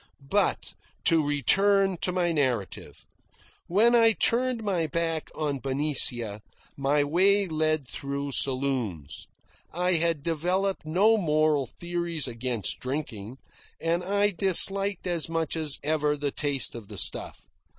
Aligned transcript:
But 0.31 0.73
to 1.03 1.23
return 1.23 1.95
to 1.97 2.11
my 2.11 2.31
narrative. 2.31 3.05
When 3.67 3.93
I 3.93 4.13
turned 4.13 4.63
my 4.63 4.87
back 4.87 5.29
on 5.35 5.59
Benicia, 5.59 6.41
my 6.75 7.03
way 7.03 7.45
led 7.45 7.87
through 7.87 8.31
saloons. 8.31 9.27
I 9.71 9.93
had 9.93 10.23
developed 10.23 10.87
no 10.87 11.17
moral 11.17 11.67
theories 11.67 12.27
against 12.27 12.79
drinking, 12.79 13.37
and 13.79 14.03
I 14.03 14.31
disliked 14.31 15.05
as 15.05 15.29
much 15.29 15.55
as 15.55 15.77
ever 15.83 16.17
the 16.17 16.31
taste 16.31 16.73
of 16.73 16.87
the 16.87 16.97
stuff. 16.97 17.45